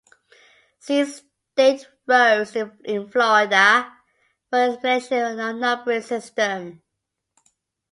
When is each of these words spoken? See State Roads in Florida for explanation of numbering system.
See 0.79 1.05
State 1.05 1.87
Roads 2.07 2.55
in 2.55 3.07
Florida 3.11 3.95
for 4.49 4.59
explanation 4.63 5.39
of 5.39 5.55
numbering 5.57 6.01
system. 6.01 6.81